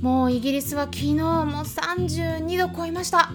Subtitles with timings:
[0.00, 3.30] もうイギリスは昨日も32度超えました。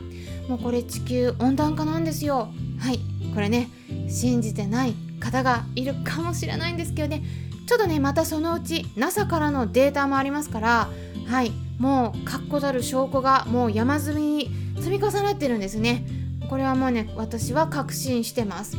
[0.48, 2.50] もうこれ地球温暖化なんですよ。
[2.80, 3.00] はい。
[3.34, 3.70] これね
[4.10, 7.24] 信じてない方がいるかもしれないんですけどね。
[7.68, 10.90] ちょっとねまたそのうち NASA からのデータもありますから。
[11.28, 11.52] はい。
[11.80, 16.06] もう確固たる証拠がもう山積みに積み重なってるんですね。
[16.50, 18.78] これはもうね私は確信してます。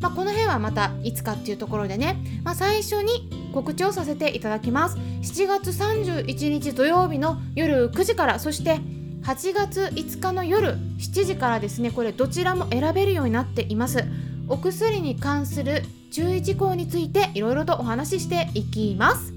[0.00, 4.96] まあ、この辺はまたいつかっていうところでね、まあ、最初に告知をさせていただきます。
[4.96, 8.80] 7月31日土曜日の夜9時からそして
[9.22, 14.04] 8月5日の夜7時からですねこれどちらも選べるようになっています。
[14.48, 19.33] お薬に関する注意事項についていろいろとお話ししていきます。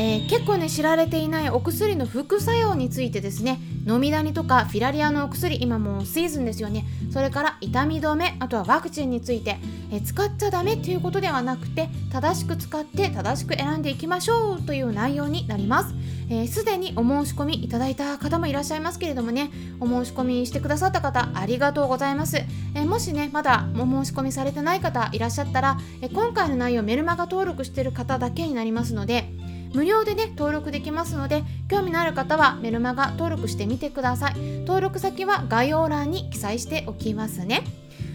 [0.00, 6.86] えー、結構ね知られていないお薬の副作用についてですね飲みダニとかフィラリアのお薬今もうシーズンですよね。
[7.12, 9.58] それから痛み止めあとはワクチンについて
[9.92, 15.94] え使っちゃダメということではなくて正しく使って正しく選んでいきましょうという内容になります。
[16.48, 29.39] すで、ー、にお申し込みいただいた方もいらっしゃいますけれどもねお申し込みしてくださった方ありがとうございます、えー、もしねまだお申し込みされてない方いらっしゃったら、え、今回の内容メルマガ登録してる方だけになりますので
[29.74, 34.34] 無料でね登録できますので興味のある方はメルマガ登録してみてください。
[34.60, 37.62] 登録先は概要欄に記載しておきますね。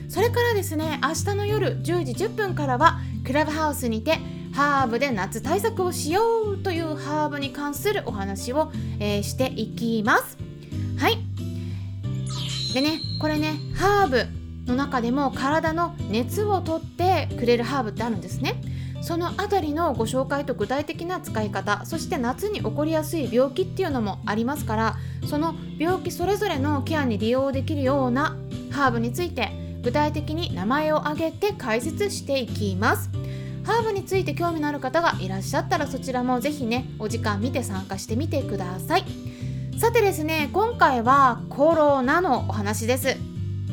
[0.10, 4.20] それからですね明日の夜10時10分からはクラブハウスにて
[4.54, 10.38] ハーブで夏対策をしようというハーブに関するお話を、えー、していきます。
[10.98, 11.18] はい。
[12.74, 14.28] でねこれねハーブ
[14.66, 18.62] の中でも体の熱をとってくれるハーブってあるんですね。
[19.06, 24.96] そのあたりのご紹介と具体的な使い方そして夏に起こりやすい病気っていうのもありますから
[25.28, 28.36] その病気それぞれのケアに利用できるような
[28.72, 29.52] ハーブについて
[29.84, 33.12] 具体的に名前を挙げて解説していきます。
[33.64, 39.06] ハーブについて興味のある方がいらっしゃったらそちらもぜひねお時間見て参加してみてください。
[39.78, 43.16] さてですね今回はコロナのお話です。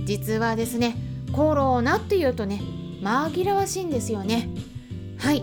[0.05, 0.97] 実はですね
[1.33, 2.61] コロナっていうとね
[3.01, 4.51] 紛らわしいんですよね。
[5.23, 5.43] はい。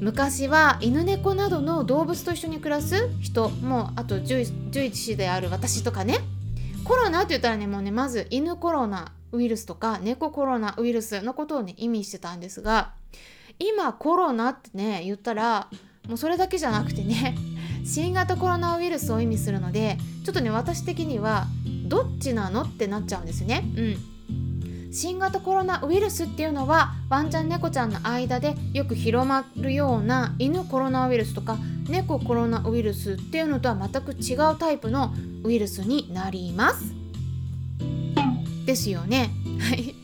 [0.00, 6.18] 昔は犬猫などの動物と一緒に暮らす人もうあと獣医師である私とかね。
[6.82, 12.94] コロナって言ったらねもうねまず犬コロナウイルスとか猫コロナウイルスのことをね意味してたんですが
[13.60, 15.68] 今コロナってね言ったら
[16.08, 17.36] もうそれだけじゃなくてね
[17.84, 21.46] 新型コロナウイルスを意味するのでちょっとね私的には
[21.86, 23.62] どっちなのってなっちゃうんですね。
[23.76, 24.11] うん。
[24.92, 31.56] 新型コロナウイルスっていうのはワンちゃん猫ちゃんの間でよく広まるような犬コロナウイルスとか
[31.88, 35.14] 猫コロナウイルスっていうのとは全く違うタイプの
[35.44, 36.94] ウイルスになります。
[38.66, 39.30] ですよね。
[39.58, 39.94] はい。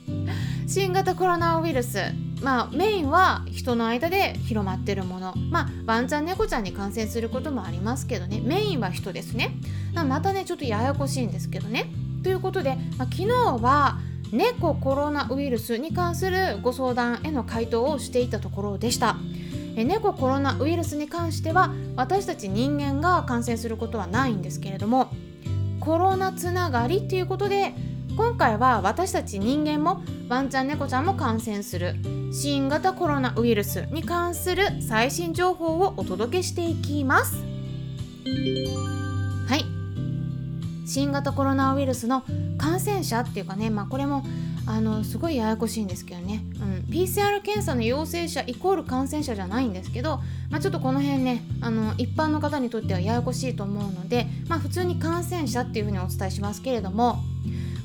[0.67, 1.99] 新型コロナウイルス。
[2.43, 5.35] まあメインは人の間で広まってるもの。
[5.51, 8.41] まあワンちゃん猫ちゃんに感染することもありますけどね。
[8.43, 9.55] メインは人ですね。
[9.95, 11.93] またねちょっとややこしいんですけどね。
[12.23, 13.29] ということで、まあ、昨日
[13.63, 13.99] は
[14.33, 19.17] 猫コロナウイルスに関するご相談への回答をしていたところでした。
[19.85, 25.13] 猫コロナウイルスに関しては私たち人間が感染することはないんですけれども
[25.81, 27.75] コロナつながりということで
[28.17, 31.95] 今回は私たち人間もワンちゃん猫ちゃんも感染する
[32.33, 37.45] 新型コロナウイルスに関する最新情報をお届けしていきます。
[40.89, 42.25] 新型コロナウイルスの
[42.57, 44.25] 感染者っていうかね、まあ、これも
[44.67, 50.21] あのすごいややこしいんですけどね、うん、PCR 検査の陽性者イコール感染者じゃないんですけど、
[50.51, 57.19] まあ、ちょっとこの辺ねあの一般の方にとってはややこしいと思うので、まあ、普通に感染者っていうふうにお伝えしますけれども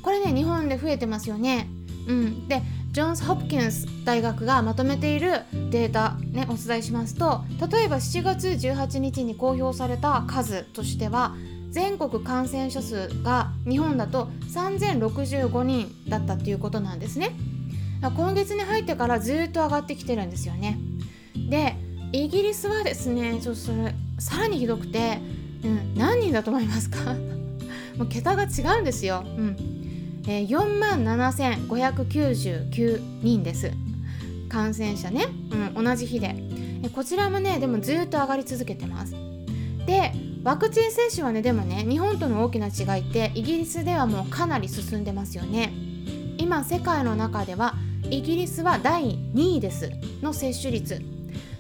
[0.02, 1.68] これね日本で増えてますよね。
[2.08, 2.62] うん、で
[2.92, 5.42] ジョンズ・ホプキンス大学がまとめている
[5.72, 11.34] データ、ね、お伝えしますと例えば7月18日に公表された数としては
[11.74, 17.32] 全国感染者数が日本だと3065人だったっていうことなんですね。
[18.16, 20.78] 今月に入ってからずっと上がってきてるんですよね。
[21.50, 21.76] で
[22.12, 25.18] イギリスはですねちょっとそれさらにひどくて、
[25.64, 27.16] うん、何人だと思いますか？
[27.98, 29.56] もう桁が違うんですよ、うん。
[30.28, 33.72] えー、4万7599人です。
[34.48, 35.26] 感染者ね、
[35.76, 36.36] うん、同じ日で。
[36.94, 39.16] こちらもねでもずっと上がり続けてます。
[39.88, 40.12] で
[40.44, 45.72] ワクチン接種はねでもね日本との大きな違いってイギリスではもうかなり進んでますよね。
[46.38, 47.76] 今世界の中では
[48.10, 49.90] イギリスは第2位です。
[50.22, 51.02] の接種率。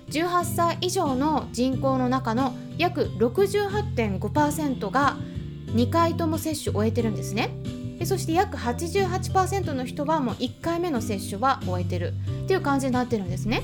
[0.09, 5.15] 18歳以上の人口の中の約68.5%が
[5.67, 7.51] 2回とも接種を終えてるんですね。
[7.97, 12.13] でそして約88%の人はもう1回目の接種は終えてる。
[12.43, 13.63] っていう感じになってるんですね。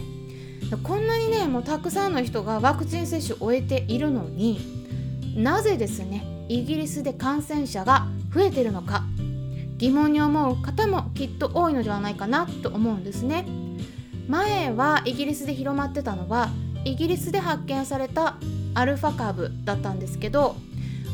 [0.84, 4.79] こんなにねもうたくさんの人がワクチン接種を終えているのに
[5.36, 9.04] なぜですねイギリスで感染者が増えてるのか
[9.78, 13.48] 疑問に思う方もきっと多いのではないかなと思うんですね。
[14.28, 16.50] 前はイギリスで広まってたのは
[16.86, 18.38] イギリスで発見された
[18.76, 20.56] アルファ株だったんですけど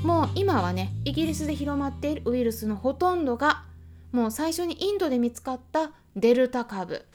[0.03, 3.63] もう今はねイギリスで広まっているウイルスのほとんどが
[4.11, 7.06] もう最初にインドで見つかったデルタ株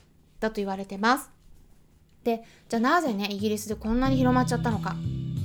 [0.41, 1.31] だと言われてます。
[2.25, 4.97] でじゃあなぜねイギリスでこんなに広まっちゃったのか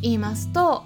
[0.01, 0.83] 言いますと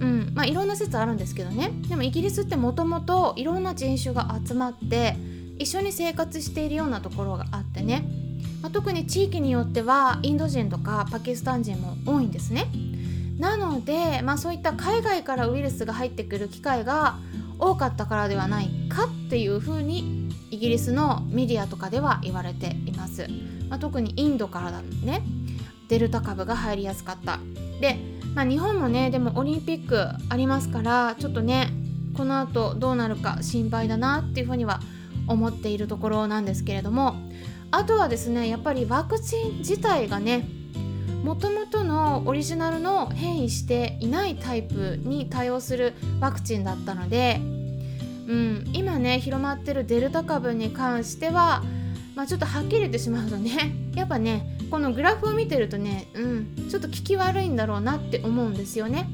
[0.00, 0.32] うん。
[0.34, 1.70] まあいろんな説あるんですけどね。
[1.88, 5.16] でもイギリスってもともといろんな人種が集まって
[5.58, 8.04] 一緒に生活しているようなところがあってね、
[8.62, 12.66] まあ、特に地域によってはインド人とかパキスタン人も多いんですね。
[13.38, 17.18] なので、まあ、そういった海外からウイルスが入ってくる機会が
[17.58, 23.28] 多かったからではないかっていうふうにイギリスのメディアとかでは言われています、
[23.68, 25.22] まあ、特にインドからだね。
[25.88, 27.38] デルタ株が入りやすかった。
[27.80, 27.98] で、
[28.38, 29.98] まあ、日本もねでもオリンピック
[30.28, 31.72] ありますからちょっとね
[32.16, 34.78] この後どうなるか心配だなっていうふうには
[35.26, 37.16] 思っているところなんですけれども
[37.72, 40.48] あとはですねやっぱりワクチン自体がね
[41.24, 51.64] もともとのオリジナルの変異していないタイプに対応するワクチンだったので、うん、今ね広まってるデルタ株に関しては、
[52.14, 59.08] まあ、ちょっとはっきり言ってしまうとねやっぱねこのグラフを見てるとね、うん、ちょっと効き悪いんだろうなって思うんですよね。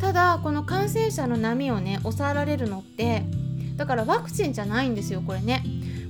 [0.00, 3.24] ただこの感染者の波をね抑えられるのって
[3.76, 5.64] だからワクチンじゃないんですよこれね。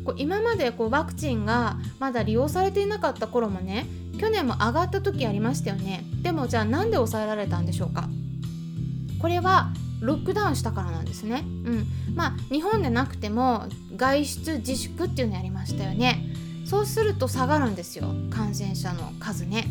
[0.05, 3.87] こう今までこうワクチンがまだ利用されていなかった頃もね
[4.19, 6.05] 去年も上がった時ありましたよね。
[6.23, 8.09] でもじゃあなんで抑えられたんでしょうか？
[9.21, 11.45] これはロックダウンしたからなんですね。
[11.65, 11.87] うん。
[12.15, 13.67] まあ日本でなくても
[13.97, 16.34] 外出自粛っていうのやりましたよね。
[16.65, 19.67] そうすると下がるんですよ感染者の数ね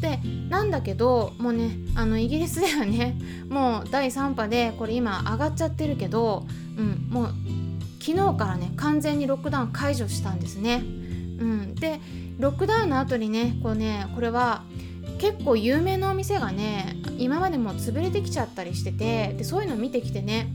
[0.00, 3.16] でなんだけどもうねあのイギリスではね
[3.48, 7.34] もう第3波でこれ今上がっちゃってるけど、うん、もう
[8.00, 10.82] 昨日からね完全にロックダウン解除したんですね。
[10.84, 12.00] うん、で
[12.38, 14.62] ロックダウンの後にねこうねこれは
[15.18, 20.48] 結構有名なお店がね今までも潰れてきちゃったりしててでそういうの見てきてね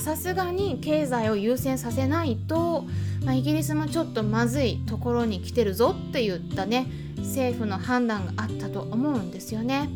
[0.00, 2.84] さすがに経済を優先させないと、
[3.24, 6.86] まあ、イギリスもちょっとまずいところに来てるぞって言ったね
[7.18, 9.88] 政府の判断があったと思うんですよね。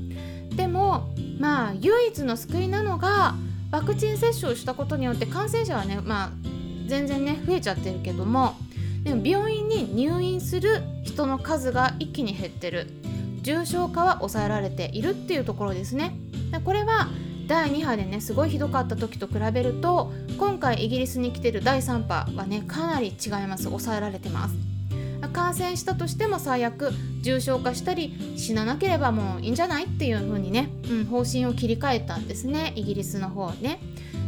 [0.56, 1.08] でも
[1.38, 3.34] まあ唯一の救いなのが
[3.70, 6.30] ワクチン接種をしたことによって感染者はねまあ
[6.86, 8.56] 全然ね増えちゃってるけども
[9.04, 12.88] でも病院に入院する人の数が一気に減ってる
[13.42, 16.14] 重症化は抑えられているっていうところですね
[16.64, 17.08] これは
[17.50, 24.54] 第2波でねすごいひどかった時と比べると今回イギリスに来てる第3波はねかなり違います抑えられてます
[25.32, 26.92] 感染したとしても最悪
[27.22, 33.80] 重症化したり死ななければもういいんじゃないっていう風にね、うん、方針を切り替えたんですねイギリスの方ね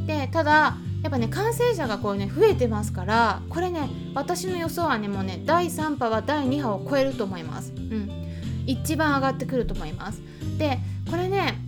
[0.09, 0.75] でただ
[1.05, 7.73] やっぱね感染者がこうね増えてますからこれね私の予想はねもうね第3波は第2波を超えると思います。
[7.73, 8.11] うん、
[8.67, 10.21] 一番上がってくると思います。
[10.59, 11.62] でこれね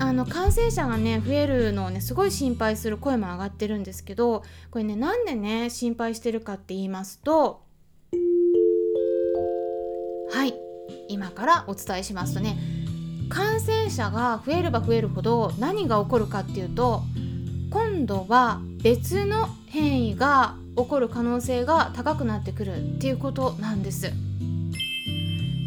[0.00, 7.60] あの感染者がね増えるのをねすごい心配する声も上がってるんですけどこれねなんでね心配してるかって言いますと
[10.32, 10.54] はい
[11.08, 12.56] 今からお伝えしますとね
[13.28, 17.02] 感染者が増えれば増えるほど何が起こるかっていうと
[17.70, 24.10] 今度は別の変異が起こる可能性が高くなってくるっていうことなんです。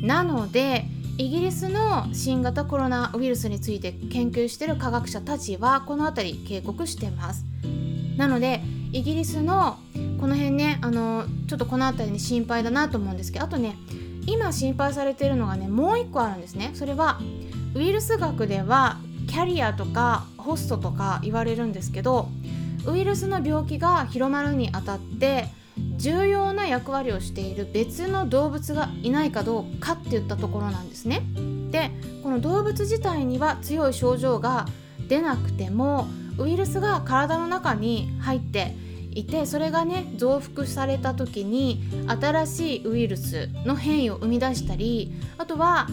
[0.01, 0.85] なので
[1.17, 7.45] イギリスの新型コロナウイルスについて研究している科学者たちはこの辺り警告してます。
[8.17, 9.77] なのでイギリスの
[10.19, 13.75] この辺ねあのちょっとこの辺りに心配だなと思うんですけどあとね
[14.25, 16.71] 今心配されているのがねもう一個あるんですね。
[16.73, 17.19] それは
[17.75, 22.29] ウイルス学ではキャリアとかホストとか言われるんですけど
[22.87, 25.45] ウイルスの病気が広まるにあたって
[25.97, 31.21] 重要な役割をしている別の動物がいないかどうかっていったところなんですね。
[31.71, 34.67] でこの動物自体には強い症状が
[35.07, 38.75] 出なくてもウイルスが体の中に入って
[39.11, 45.87] いてそれがね増幅された時に新しいウイルスの変異を生み出したりあとは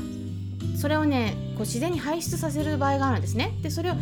[0.77, 3.95] それをねこう自然に排出させる場合があるんですねでそれを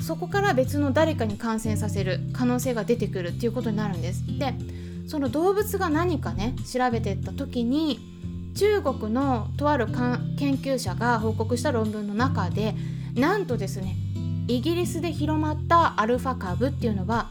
[0.00, 4.54] そこから別の誰かに感染させる可能性が出てくるっていうことになるんですで
[5.06, 8.00] その動物が何かね調べていった時に
[8.54, 12.74] 中国のとある研究者が報告した論文の中で
[13.14, 13.96] なんとですね
[14.48, 17.30] イギリスで広まったアルファ株っていうのは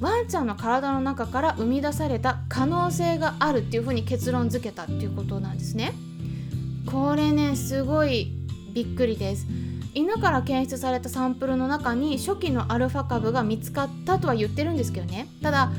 [0.00, 5.94] ワンちゃんの体の中から生み出された可能性があるっていうふうに結論付けたっていうことなんですね。
[6.86, 8.30] これねすごい
[8.74, 9.46] びっくりです。
[9.94, 15.72] 犬から検出されたサンプルの中に初期のアルファ株が見つかったとは言ってるんですけどねただ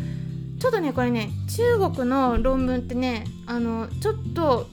[0.60, 4.68] ちょっとねこれね中国の論文ってねあのちょっと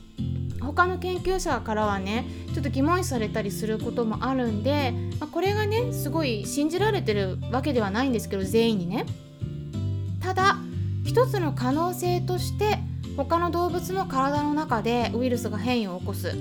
[0.61, 9.05] 他の研究者からはねちょっと疑問視されたりすることもあるんで、まあ、これがねすごい信じられてるわけではないんですけど全員にね。
[10.21, 10.57] ただ
[11.05, 12.79] 一つの可能性として
[13.17, 16.33] 他の動物の体の中でウイルスが変異を起こす。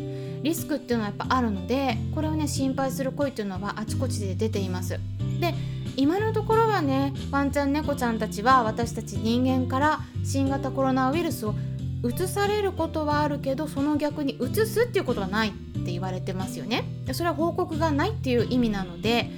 [0.42, 5.00] リスクっていうのはやっぱあるのでこれをね心配する声っていうのはあちこちで出ています。
[5.40, 5.54] で
[5.96, 11.56] 今のところはねワンちゃん猫ちゃんたちは私たち人間から新型コロナウイルスを
[12.04, 16.84] 移されることはあるけどその逆に移すっていうことはないって言われてますよね。
[17.14, 19.30] それは報告がないっていう意味なので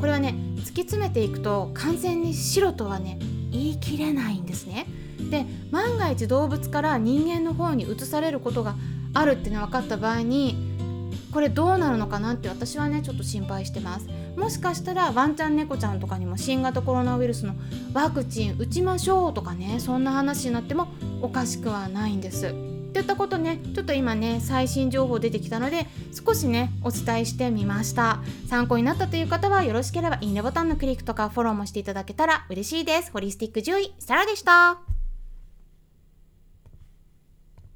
[0.00, 3.18] これはね突き詰めていくと完全に白とはね
[3.50, 4.86] 言い切れないんですね。
[5.30, 8.76] で万が一動物から人間の方に移されることが
[9.12, 10.56] あるってね分かった場合に
[11.32, 14.08] これどうなるのかなって私はねちょっと心配してます。
[14.36, 17.54] もしかしたらワンちゃん猫ちゃんとかにも新型コロナウイルスの
[17.92, 20.88] ワクチン打ちましょうとかねそんな話になっても
[21.22, 22.48] おかしくはないんです。
[22.48, 22.50] っ
[22.94, 28.20] ていったことねちょっと今ね最新情報出てきたので少しねお伝えしてみました。
[28.48, 33.10] 参考になったという方はよろしければいいねボタンのクリックとかフォローもしていただけたら嬉しいです。
[33.12, 34.93] ホリスティック獣医サラでした。